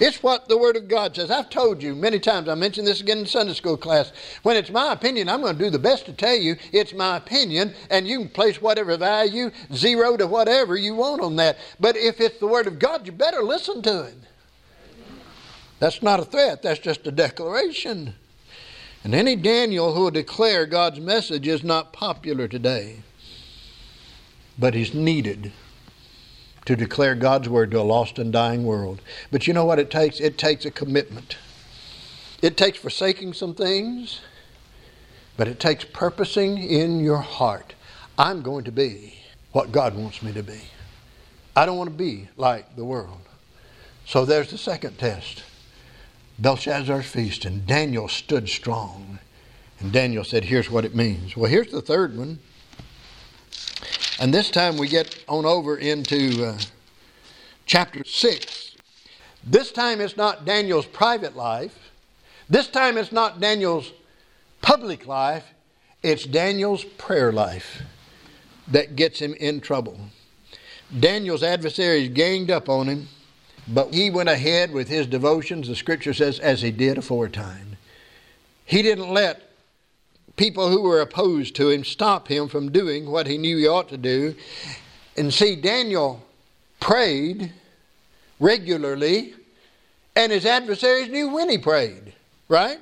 [0.00, 1.30] It's what the Word of God says.
[1.30, 4.12] I've told you many times, I mentioned this again in Sunday school class.
[4.42, 7.18] When it's my opinion, I'm going to do the best to tell you it's my
[7.18, 11.58] opinion, and you can place whatever value, zero to whatever you want on that.
[11.78, 14.14] But if it's the Word of God, you better listen to it.
[15.80, 18.14] That's not a threat, that's just a declaration.
[19.04, 23.00] And any Daniel who will declare God's message is not popular today,
[24.58, 25.52] but he's needed
[26.66, 29.00] to declare God's word to a lost and dying world.
[29.30, 30.20] But you know what it takes?
[30.20, 31.36] It takes a commitment.
[32.42, 34.20] It takes forsaking some things,
[35.36, 37.74] but it takes purposing in your heart.
[38.18, 39.14] I'm going to be
[39.52, 40.60] what God wants me to be.
[41.56, 43.20] I don't want to be like the world.
[44.06, 45.44] So there's the second test
[46.38, 49.18] Belshazzar's feast, and Daniel stood strong.
[49.78, 51.36] And Daniel said, Here's what it means.
[51.36, 52.38] Well, here's the third one
[54.20, 56.58] and this time we get on over into uh,
[57.64, 58.76] chapter 6.
[59.42, 61.90] This time it's not Daniel's private life.
[62.48, 63.90] This time it's not Daniel's
[64.60, 65.54] public life.
[66.02, 67.82] It's Daniel's prayer life
[68.68, 69.98] that gets him in trouble.
[70.98, 73.08] Daniel's adversaries ganged up on him,
[73.66, 77.78] but he went ahead with his devotions, the scripture says, as he did aforetime.
[78.66, 79.49] He didn't let
[80.40, 83.90] people who were opposed to him stop him from doing what he knew he ought
[83.90, 84.34] to do.
[85.14, 86.24] And see, Daniel
[86.80, 87.52] prayed
[88.40, 89.34] regularly,
[90.16, 92.14] and his adversaries knew when he prayed,
[92.48, 92.78] right?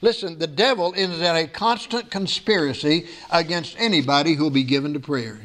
[0.00, 5.38] Listen, the devil is in a constant conspiracy against anybody who'll be given to prayer.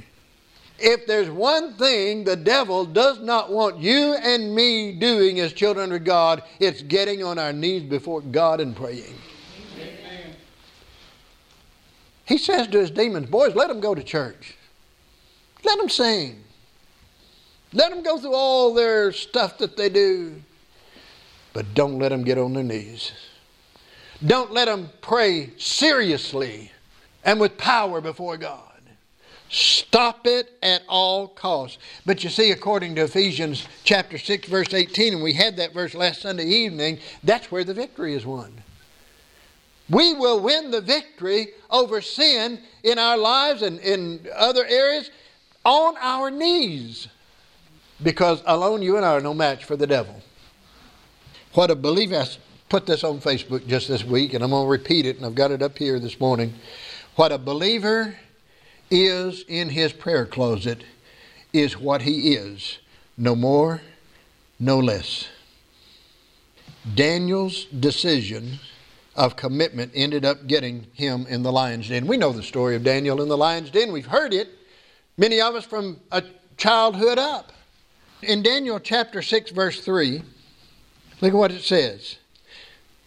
[0.79, 5.91] If there's one thing the devil does not want you and me doing as children
[5.91, 9.13] of God, it's getting on our knees before God and praying.
[12.25, 14.55] He says to his demons, Boys, let them go to church.
[15.63, 16.43] Let them sing.
[17.73, 20.41] Let them go through all their stuff that they do.
[21.53, 23.11] But don't let them get on their knees.
[24.25, 26.71] Don't let them pray seriously
[27.25, 28.59] and with power before God.
[29.49, 31.77] Stop it at all costs.
[32.05, 35.93] But you see, according to Ephesians chapter 6, verse 18, and we had that verse
[35.93, 38.63] last Sunday evening, that's where the victory is won.
[39.89, 45.09] We will win the victory over sin in our lives and in other areas
[45.65, 47.07] on our knees
[48.01, 50.21] because alone you and I are no match for the devil.
[51.53, 52.27] What a believer, I
[52.69, 55.35] put this on Facebook just this week and I'm going to repeat it and I've
[55.35, 56.53] got it up here this morning.
[57.15, 58.15] What a believer
[58.89, 60.83] is in his prayer closet
[61.51, 62.79] is what he is,
[63.17, 63.81] no more,
[64.59, 65.27] no less.
[66.95, 68.59] Daniel's decision
[69.15, 72.07] of commitment ended up getting him in the lion's den.
[72.07, 73.91] We know the story of Daniel in the lion's den.
[73.91, 74.49] We've heard it,
[75.17, 76.23] many of us from a
[76.57, 77.51] childhood up.
[78.21, 80.23] In Daniel chapter 6, verse 3,
[81.21, 82.17] look at what it says.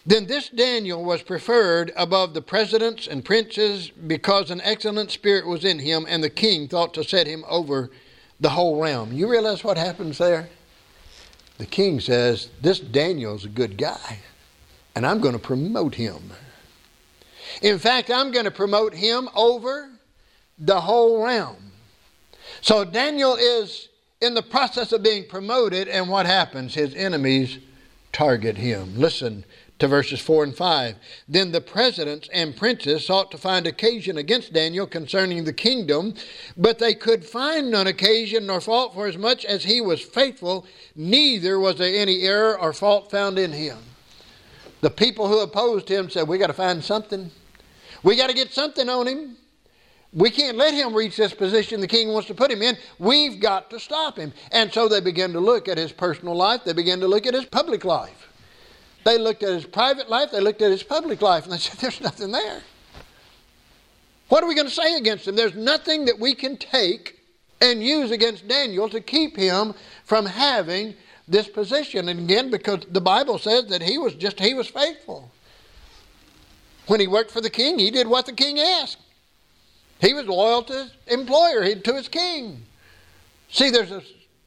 [0.05, 5.65] Then this Daniel was preferred above the presidents and princes because an excellent spirit was
[5.65, 7.91] in him, and the king thought to set him over
[8.39, 9.13] the whole realm.
[9.13, 10.49] You realize what happens there?
[11.59, 14.19] The king says, This Daniel's a good guy
[14.97, 16.33] and I'm going to promote him.
[17.61, 19.91] In fact, I'm going to promote him over
[20.59, 21.71] the whole realm.
[22.63, 23.91] So Daniel is
[24.23, 26.75] in the process of being promoted, and what happens?
[26.75, 27.59] His enemies
[28.13, 28.97] target him.
[28.97, 29.45] Listen
[29.79, 30.97] to verses 4 and 5.
[31.29, 36.15] Then the presidents and princes sought to find occasion against Daniel concerning the kingdom,
[36.57, 40.65] but they could find none occasion nor fault, for as much as he was faithful,
[40.95, 43.77] neither was there any error or fault found in him.
[44.81, 47.31] The people who opposed him said, We got to find something.
[48.03, 49.37] We got to get something on him.
[50.13, 52.77] We can't let him reach this position the king wants to put him in.
[52.99, 54.33] We've got to stop him.
[54.53, 57.35] And so they began to look at his personal life, they began to look at
[57.35, 58.29] his public life.
[59.05, 61.79] They looked at his private life, they looked at his public life, and they said,
[61.79, 62.63] There's nothing there.
[64.29, 65.37] What are we going to say against him?
[65.37, 67.21] There's nothing that we can take
[67.61, 70.95] and use against Daniel to keep him from having
[71.29, 72.09] this position.
[72.09, 75.31] And again, because the Bible says that he was just, he was faithful.
[76.87, 78.99] When he worked for the king, he did what the king asked.
[80.01, 82.63] He was loyal to his employer, to his king.
[83.51, 84.03] See, there's a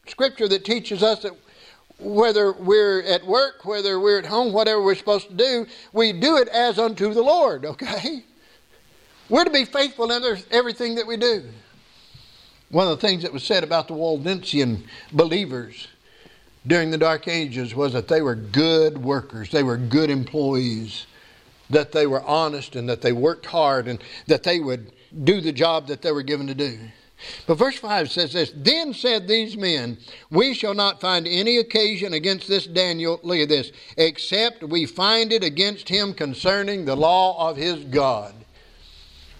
[0.07, 1.33] scripture that teaches us that
[1.99, 6.37] whether we're at work, whether we're at home, whatever we're supposed to do, we do
[6.37, 8.23] it as unto the Lord, okay?
[9.27, 11.43] We're to be faithful in everything that we do.
[12.69, 15.87] One of the things that was said about the Waldensian believers
[16.69, 21.07] during the Dark Ages was that they were good workers, they were good employees,
[21.71, 24.91] that they were honest and that they worked hard and that they would
[25.23, 26.77] do the job that they were given to do.
[27.47, 29.97] But verse 5 says this Then said these men,
[30.29, 35.33] We shall not find any occasion against this Daniel, look at this, except we find
[35.33, 38.33] it against him concerning the law of his God.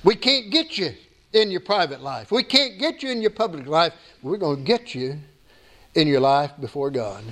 [0.03, 0.93] We can't get you
[1.31, 2.31] in your private life.
[2.31, 3.93] We can't get you in your public life.
[4.23, 5.19] We're going to get you
[5.95, 7.23] in your life before God.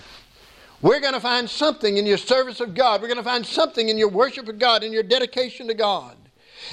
[0.81, 3.01] We're going to find something in your service of God.
[3.01, 6.15] We're going to find something in your worship of God, in your dedication to God.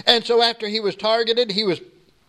[0.07, 1.81] And so after he was targeted, he was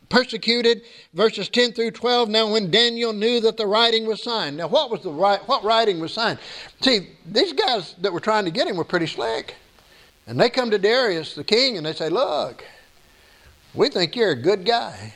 [0.07, 0.83] persecuted.
[1.13, 2.29] Verses 10 through 12.
[2.29, 4.57] Now, when Daniel knew that the writing was signed.
[4.57, 6.39] Now, what was the what writing was signed?
[6.81, 9.55] See, these guys that were trying to get him were pretty slick.
[10.27, 12.63] And they come to Darius, the king, and they say, Look,
[13.73, 15.13] we think you're a good guy.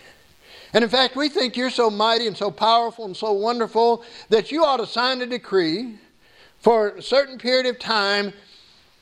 [0.74, 4.52] And in fact, we think you're so mighty and so powerful and so wonderful that
[4.52, 5.96] you ought to sign a decree
[6.60, 8.34] for a certain period of time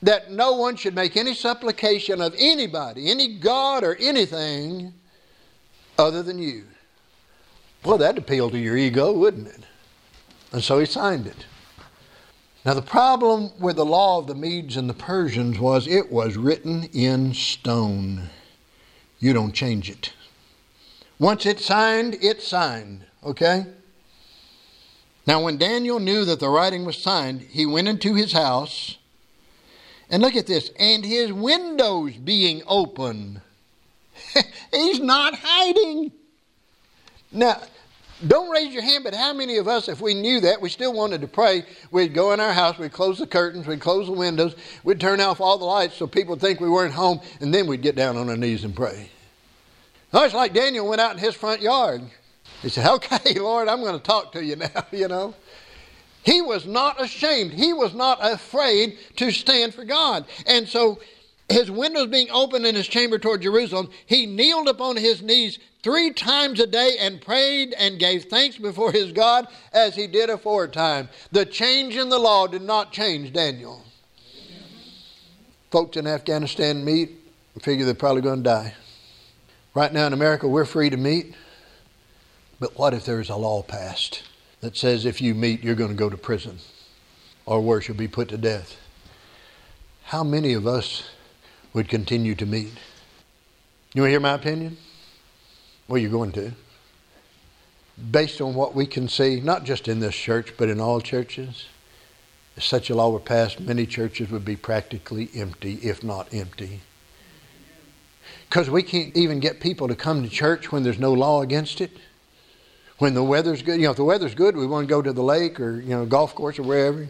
[0.01, 4.93] that no one should make any supplication of anybody, any God or anything
[5.97, 6.65] other than you.
[7.83, 9.63] Well, that'd appeal to your ego, wouldn't it?
[10.51, 11.45] And so he signed it.
[12.65, 16.35] Now, the problem with the law of the Medes and the Persians was it was
[16.35, 18.29] written in stone.
[19.19, 20.11] You don't change it.
[21.19, 23.03] Once it's signed, it's signed.
[23.23, 23.65] Okay?
[25.25, 28.97] Now, when Daniel knew that the writing was signed, he went into his house.
[30.09, 33.41] And look at this, and his windows being open.
[34.71, 36.13] He's not hiding.
[37.31, 37.61] Now,
[38.25, 40.93] don't raise your hand, but how many of us, if we knew that, we still
[40.93, 44.13] wanted to pray, we'd go in our house, we'd close the curtains, we'd close the
[44.13, 47.53] windows, we'd turn off all the lights so people would think we weren't home, and
[47.53, 49.11] then we'd get down on our knees and pray.
[50.13, 52.01] No, it's like Daniel went out in his front yard.
[52.61, 55.35] He said, Okay, Lord, I'm going to talk to you now, you know.
[56.23, 57.53] He was not ashamed.
[57.53, 60.25] He was not afraid to stand for God.
[60.45, 60.99] And so,
[61.47, 66.11] his windows being open in his chamber toward Jerusalem, he kneeled upon his knees three
[66.11, 71.07] times a day and prayed and gave thanks before his God as he did aforetime.
[71.31, 73.85] The change in the law did not change Daniel.
[75.71, 77.11] Folks in Afghanistan meet,
[77.61, 78.73] figure they're probably going to die.
[79.77, 81.35] Right now in America, we're free to meet.
[82.59, 84.23] But what if there's a law passed
[84.59, 86.57] that says if you meet, you're going to go to prison
[87.45, 88.75] or worse, you'll be put to death?
[90.05, 91.11] How many of us
[91.73, 92.71] would continue to meet?
[93.93, 94.77] You want to hear my opinion?
[95.87, 96.53] Well, you're going to.
[98.09, 101.67] Based on what we can see, not just in this church, but in all churches,
[102.55, 106.81] if such a law were passed, many churches would be practically empty, if not empty.
[108.49, 111.81] Because we can't even get people to come to church when there's no law against
[111.81, 111.91] it.
[112.97, 115.13] When the weather's good, you know, if the weather's good, we want to go to
[115.13, 117.07] the lake or, you know, golf course or wherever.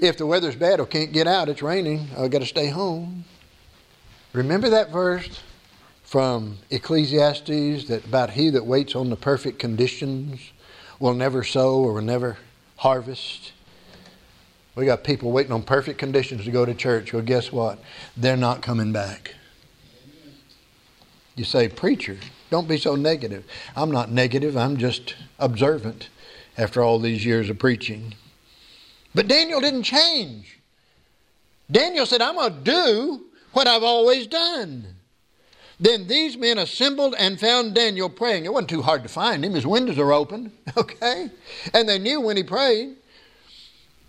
[0.00, 3.24] If the weather's bad or can't get out, it's raining, I've got to stay home.
[4.32, 5.40] Remember that verse
[6.04, 10.40] from Ecclesiastes that about he that waits on the perfect conditions
[10.98, 12.38] will never sow or will never
[12.76, 13.52] harvest?
[14.74, 17.12] We got people waiting on perfect conditions to go to church.
[17.12, 17.78] Well, guess what?
[18.16, 19.34] They're not coming back.
[21.40, 22.18] You say, Preacher,
[22.50, 23.44] don't be so negative.
[23.74, 26.10] I'm not negative, I'm just observant
[26.58, 28.12] after all these years of preaching.
[29.14, 30.58] But Daniel didn't change.
[31.70, 33.24] Daniel said, I'm going to do
[33.54, 34.84] what I've always done.
[35.80, 38.44] Then these men assembled and found Daniel praying.
[38.44, 39.54] It wasn't too hard to find him.
[39.54, 41.30] His windows are open, okay?
[41.72, 42.96] And they knew when he prayed.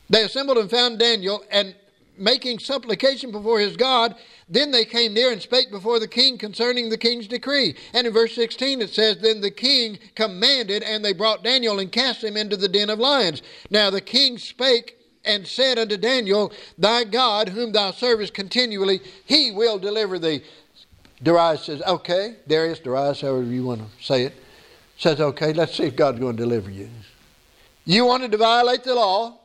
[0.09, 1.75] They assembled and found Daniel, and
[2.21, 4.15] making supplication before his God,
[4.47, 7.75] then they came near and spake before the king concerning the king's decree.
[7.93, 11.91] And in verse 16 it says, Then the king commanded, and they brought Daniel and
[11.91, 13.41] cast him into the den of lions.
[13.69, 19.51] Now the king spake and said unto Daniel, Thy God, whom thou servest continually, he
[19.51, 20.43] will deliver thee.
[21.23, 24.33] Darius says, Okay, Darius, Darius, however you want to say it,
[24.97, 26.89] says, Okay, let's see if God's going to deliver you.
[27.85, 29.37] You wanted to violate the law.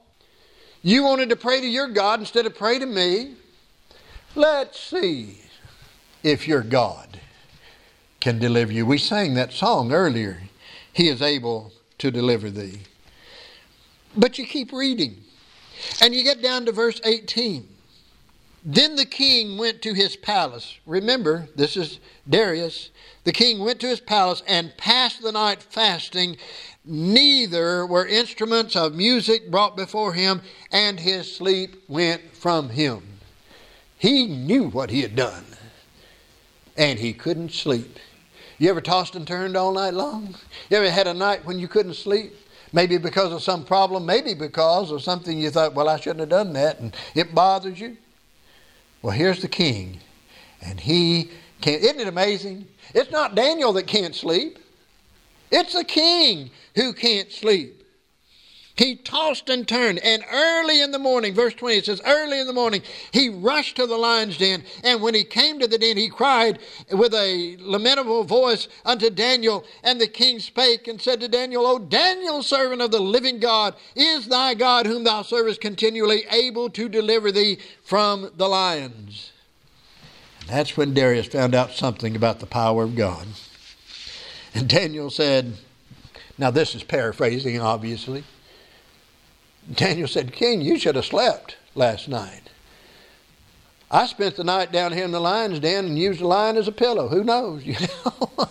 [0.86, 3.34] You wanted to pray to your God instead of pray to me.
[4.36, 5.40] Let's see
[6.22, 7.18] if your God
[8.20, 8.86] can deliver you.
[8.86, 10.42] We sang that song earlier.
[10.92, 12.82] He is able to deliver thee.
[14.16, 15.24] But you keep reading,
[16.00, 17.66] and you get down to verse 18.
[18.64, 20.78] Then the king went to his palace.
[20.86, 21.98] Remember, this is
[22.30, 22.90] Darius.
[23.26, 26.36] The king went to his palace and passed the night fasting.
[26.84, 33.02] Neither were instruments of music brought before him, and his sleep went from him.
[33.98, 35.44] He knew what he had done,
[36.76, 37.98] and he couldn't sleep.
[38.58, 40.36] You ever tossed and turned all night long?
[40.70, 42.32] You ever had a night when you couldn't sleep?
[42.72, 46.28] Maybe because of some problem, maybe because of something you thought, well, I shouldn't have
[46.28, 47.96] done that, and it bothers you.
[49.02, 49.98] Well, here's the king,
[50.62, 51.82] and he can't.
[51.82, 52.68] Isn't it amazing?
[52.94, 54.58] It's not Daniel that can't sleep,
[55.50, 57.76] it's the king who can't sleep.
[58.76, 62.46] He tossed and turned, and early in the morning, verse 20, it says, early in
[62.46, 64.64] the morning, he rushed to the lion's den.
[64.84, 66.58] And when he came to the den, he cried
[66.92, 69.64] with a lamentable voice unto Daniel.
[69.82, 73.76] And the king spake and said to Daniel, O Daniel, servant of the living God,
[73.94, 79.32] is thy God, whom thou servest continually, able to deliver thee from the lions?
[80.46, 83.26] That's when Darius found out something about the power of God.
[84.54, 85.54] And Daniel said,
[86.38, 88.24] now this is paraphrasing, obviously.
[89.72, 92.50] Daniel said, King, you should have slept last night.
[93.90, 96.68] I spent the night down here in the lion's den and used the lion as
[96.68, 97.08] a pillow.
[97.08, 97.64] Who knows?
[97.66, 98.48] You know,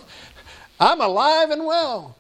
[0.79, 2.17] I'm alive and well.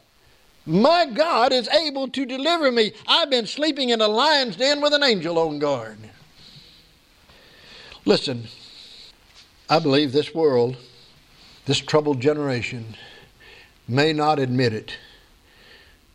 [0.65, 2.93] My God is able to deliver me.
[3.05, 5.97] I've been sleeping in a lion's den with an angel on guard.
[8.05, 8.47] Listen,
[9.67, 10.77] I believe this world,
[11.65, 12.95] this troubled generation,
[13.87, 14.97] may not admit it,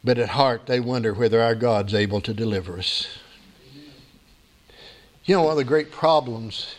[0.04, 3.08] but at heart they wonder whether our God's able to deliver us.
[5.24, 6.76] You know, one of the great problems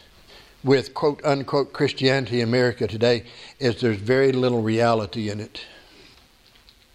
[0.64, 3.26] with quote unquote Christianity in America today
[3.60, 5.66] is there's very little reality in it.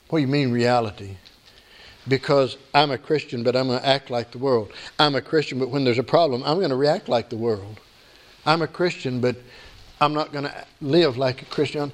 [0.08, 1.16] What do you mean reality?
[2.08, 4.72] Because I'm a Christian, but I'm going to act like the world.
[4.98, 7.80] I'm a Christian, but when there's a problem, I'm going to react like the world.
[8.46, 9.36] I'm a Christian, but
[10.00, 11.92] I'm not going to live like a Christian.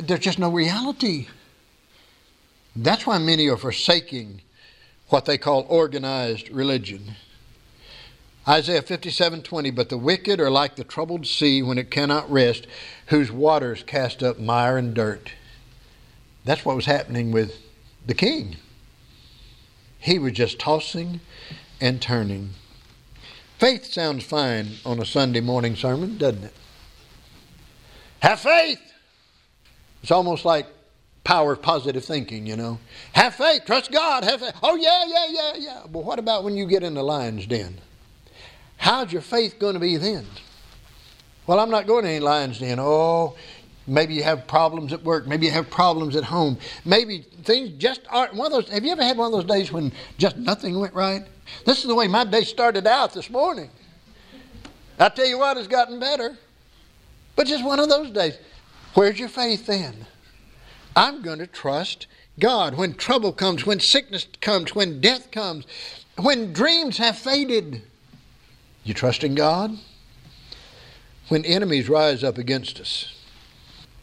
[0.00, 1.28] There's just no reality.
[2.76, 4.42] That's why many are forsaking
[5.08, 7.14] what they call organized religion.
[8.46, 12.66] Isaiah 57:20 but the wicked are like the troubled sea when it cannot rest
[13.06, 15.32] whose waters cast up mire and dirt.
[16.44, 17.56] That's what was happening with
[18.06, 18.56] the king.
[19.98, 21.20] He was just tossing
[21.80, 22.50] and turning.
[23.58, 26.54] Faith sounds fine on a Sunday morning sermon, doesn't it?
[28.24, 28.80] Have faith.
[30.02, 30.66] It's almost like
[31.24, 32.78] power of positive thinking, you know.
[33.12, 34.54] Have faith, trust God, have faith.
[34.62, 35.82] Oh, yeah, yeah, yeah, yeah.
[35.92, 37.78] But what about when you get in the lion's den?
[38.78, 40.24] How's your faith going to be then?
[41.46, 42.78] Well, I'm not going to any lion's den.
[42.80, 43.36] Oh,
[43.86, 45.26] Maybe you have problems at work.
[45.26, 46.56] Maybe you have problems at home.
[46.86, 48.70] Maybe things just aren't one of those.
[48.70, 51.24] Have you ever had one of those days when just nothing went right?
[51.66, 53.68] This is the way my day started out this morning.
[54.98, 56.38] I tell you what, it's gotten better.
[57.36, 58.38] But just one of those days.
[58.94, 60.06] Where's your faith then?
[60.94, 62.06] I'm going to trust
[62.38, 62.76] God.
[62.76, 65.66] When trouble comes, when sickness comes, when death comes,
[66.16, 67.82] when dreams have faded,
[68.84, 69.76] you trust in God?
[71.28, 73.12] When enemies rise up against us,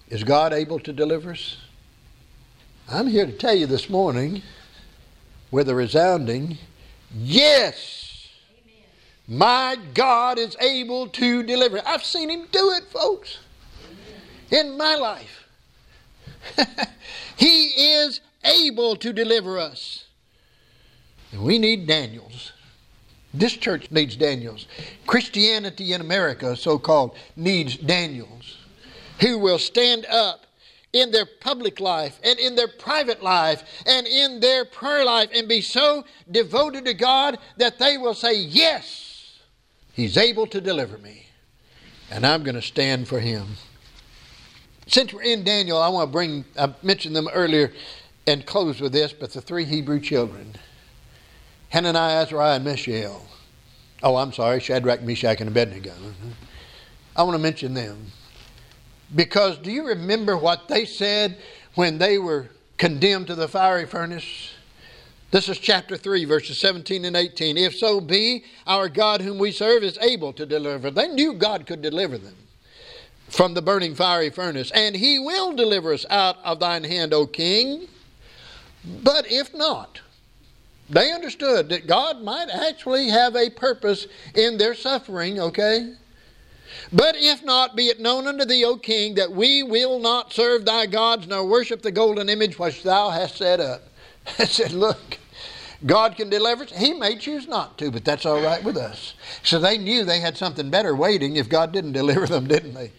[0.09, 1.57] is God able to deliver us?
[2.89, 4.41] I'm here to tell you this morning
[5.51, 6.57] with a resounding
[7.13, 8.00] yes.
[9.27, 11.81] My God is able to deliver.
[11.85, 13.39] I've seen him do it, folks,
[14.49, 15.47] in my life.
[17.37, 20.05] he is able to deliver us.
[21.31, 22.51] And we need Daniels.
[23.33, 24.67] This church needs Daniels.
[25.07, 28.57] Christianity in America, so called, needs Daniels
[29.21, 30.45] who will stand up
[30.93, 35.47] in their public life and in their private life and in their prayer life and
[35.47, 39.10] be so devoted to God that they will say, Yes,
[39.93, 41.27] He's able to deliver me,
[42.09, 43.47] and I'm going to stand for Him.
[44.87, 47.71] Since we're in Daniel, I want to bring, I mentioned them earlier
[48.27, 50.55] and close with this, but the three Hebrew children
[51.69, 53.25] Hananiah, Azariah, and Mishael.
[54.03, 55.93] Oh, I'm sorry, Shadrach, Meshach, and Abednego.
[57.15, 58.07] I want to mention them.
[59.15, 61.37] Because do you remember what they said
[61.75, 64.51] when they were condemned to the fiery furnace?
[65.31, 67.57] This is chapter 3, verses 17 and 18.
[67.57, 70.91] If so be, our God whom we serve is able to deliver.
[70.91, 72.35] They knew God could deliver them
[73.29, 77.25] from the burning fiery furnace, and he will deliver us out of thine hand, O
[77.25, 77.87] king.
[78.83, 80.01] But if not,
[80.89, 85.93] they understood that God might actually have a purpose in their suffering, okay?
[86.91, 90.65] But if not, be it known unto thee, O king, that we will not serve
[90.65, 93.83] thy gods nor worship the golden image which thou hast set up.
[94.39, 95.17] I said, Look,
[95.85, 96.71] God can deliver us.
[96.71, 99.15] He may choose not to, but that's all right with us.
[99.43, 102.91] So they knew they had something better waiting if God didn't deliver them, didn't they?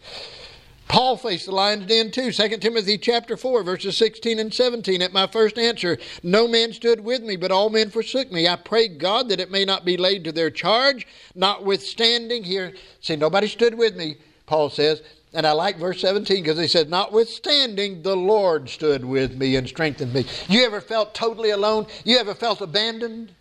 [0.89, 2.33] Paul faced the lion's den too.
[2.33, 5.01] 2 Timothy chapter 4, verses 16 and 17.
[5.01, 8.47] At my first answer, no man stood with me, but all men forsook me.
[8.47, 12.45] I pray God that it may not be laid to their charge, notwithstanding.
[12.45, 15.03] Here, see, nobody stood with me, Paul says.
[15.35, 19.66] And I like verse 17 because he says, Notwithstanding, the Lord stood with me and
[19.66, 20.26] strengthened me.
[20.49, 21.87] You ever felt totally alone?
[22.05, 23.33] You ever felt abandoned?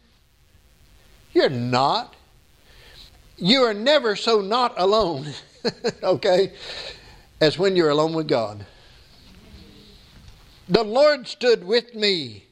[1.34, 2.16] You're not.
[3.38, 5.34] You are never so not alone.
[6.04, 6.54] okay?
[7.42, 8.66] as when you're alone with God.
[10.70, 12.46] The Lord stood with me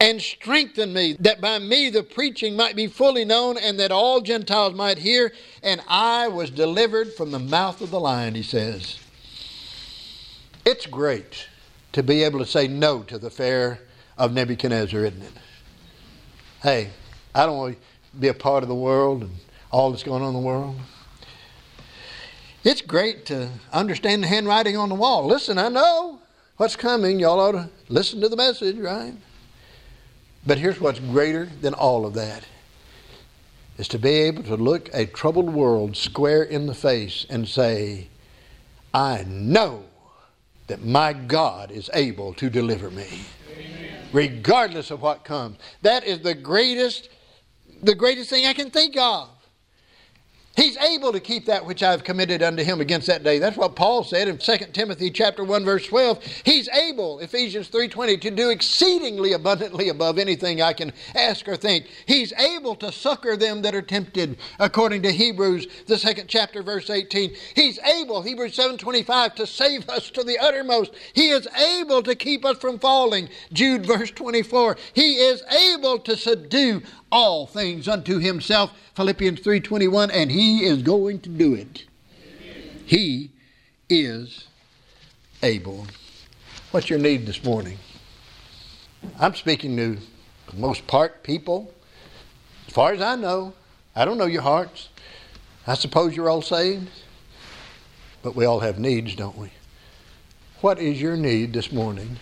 [0.00, 4.22] and strengthened me, that by me the preaching might be fully known and that all
[4.22, 5.32] Gentiles might hear.
[5.62, 8.98] And I was delivered from the mouth of the lion, he says.
[10.64, 11.48] It's great
[11.92, 13.80] to be able to say no to the fare
[14.16, 15.32] of Nebuchadnezzar, isn't it?
[16.62, 16.90] Hey,
[17.34, 19.30] I don't want to be a part of the world and
[19.70, 20.76] all that's going on in the world.
[22.64, 25.26] It's great to understand the handwriting on the wall.
[25.26, 26.20] Listen, I know
[26.56, 27.18] what's coming.
[27.18, 29.14] Y'all ought to listen to the message, right?
[30.46, 32.44] But here's what's greater than all of that
[33.78, 38.08] is to be able to look a troubled world square in the face and say,
[38.92, 39.84] I know
[40.66, 43.08] that my God is able to deliver me.
[43.52, 43.94] Amen.
[44.12, 45.58] Regardless of what comes.
[45.82, 47.08] That is the greatest,
[47.82, 49.28] the greatest thing I can think of.
[50.60, 53.38] He's able to keep that which I've committed unto him against that day.
[53.38, 56.22] That's what Paul said in 2 Timothy chapter 1 verse 12.
[56.44, 61.86] He's able, Ephesians 3:20, to do exceedingly abundantly above anything I can ask or think.
[62.04, 66.90] He's able to succor them that are tempted, according to Hebrews the second chapter verse
[66.90, 67.34] 18.
[67.54, 70.92] He's able, Hebrews 7:25, to save us to the uttermost.
[71.14, 73.30] He is able to keep us from falling.
[73.50, 74.76] Jude verse 24.
[74.92, 76.82] He is able to subdue
[77.12, 81.84] all things unto himself philippians 3.21 and he is going to do it.
[82.22, 82.84] Amen.
[82.86, 83.30] he
[83.88, 84.46] is
[85.42, 85.86] able.
[86.70, 87.78] What's your need this morning?
[89.18, 89.98] I'm speaking to
[90.50, 91.72] the most part people.
[92.66, 93.54] As far as i know
[93.96, 94.88] i don't know your hearts.
[95.66, 96.88] I suppose you're all saved.
[98.22, 99.50] But we all have needs don't we?
[100.60, 102.18] What is your need this morning?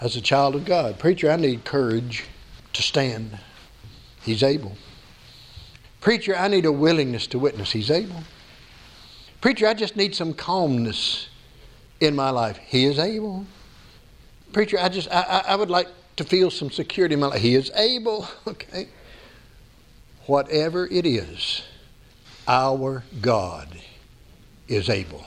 [0.00, 2.24] As a child of god preacher i need courage
[2.72, 3.38] to stand
[4.24, 4.76] He's able.
[6.00, 7.72] Preacher, I need a willingness to witness.
[7.72, 8.24] He's able.
[9.40, 11.28] Preacher, I just need some calmness
[12.00, 12.56] in my life.
[12.58, 13.46] He is able.
[14.52, 17.40] Preacher, I just I, I would like to feel some security in my life.
[17.40, 18.26] He is able.
[18.46, 18.88] Okay.
[20.26, 21.62] Whatever it is,
[22.48, 23.68] our God
[24.68, 25.26] is able.